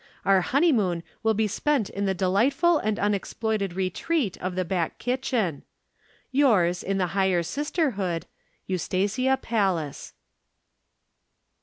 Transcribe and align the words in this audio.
Our 0.25 0.41
honeymoon 0.41 1.03
will 1.21 1.35
be 1.35 1.47
spent 1.47 1.87
in 1.87 2.05
the 2.07 2.15
delightful 2.15 2.79
and 2.79 2.97
unexploited 2.97 3.73
retreat 3.73 4.35
of 4.41 4.55
the 4.55 4.65
back 4.65 4.97
kitchen. 4.97 5.61
"Yours, 6.31 6.81
in 6.81 6.97
the 6.97 7.05
higher 7.13 7.43
sisterhood, 7.43 8.25
"EUSTASIA 8.67 9.37
PALLAS." 9.43 10.13